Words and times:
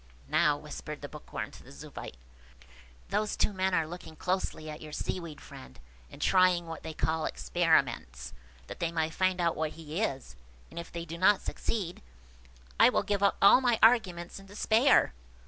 "Now," 0.29 0.57
whispered 0.57 1.03
the 1.03 1.07
Bookworm 1.07 1.51
to 1.51 1.63
the 1.63 1.71
Zoophyte, 1.71 2.17
"those 3.09 3.35
two 3.35 3.53
men 3.53 3.75
are 3.75 3.85
looking 3.85 4.15
closely 4.15 4.67
at 4.67 4.81
your 4.81 4.91
Seaweed 4.93 5.39
friend, 5.39 5.79
and 6.09 6.19
trying 6.19 6.65
what 6.65 6.81
they 6.81 6.95
call 6.95 7.25
experiments, 7.25 8.33
that 8.65 8.79
they 8.79 8.91
may 8.91 9.11
find 9.11 9.39
out 9.39 9.55
what 9.55 9.73
he 9.73 10.01
is; 10.01 10.35
and 10.71 10.79
if 10.79 10.91
they 10.91 11.05
do 11.05 11.19
not 11.19 11.41
succeed, 11.41 12.01
I 12.79 12.89
will 12.89 13.03
give 13.03 13.21
up 13.21 13.37
all 13.43 13.61
my 13.61 13.77
arguments 13.83 14.39
in 14.39 14.47
despair." 14.47 15.13